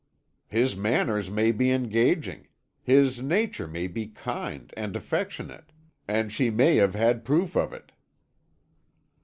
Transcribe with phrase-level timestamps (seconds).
[0.47, 2.47] "His manners may be engaging.
[2.81, 5.71] His nature may be kind and affectionate,
[6.07, 7.91] and she may have had proof of it."